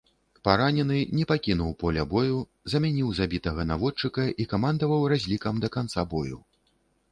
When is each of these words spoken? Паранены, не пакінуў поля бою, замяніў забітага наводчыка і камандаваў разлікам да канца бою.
Паранены, 0.47 1.01
не 1.17 1.25
пакінуў 1.31 1.69
поля 1.83 2.05
бою, 2.13 2.39
замяніў 2.73 3.13
забітага 3.21 3.67
наводчыка 3.73 4.27
і 4.45 4.49
камандаваў 4.57 5.07
разлікам 5.17 5.63
да 5.65 5.73
канца 5.79 6.09
бою. 6.15 6.45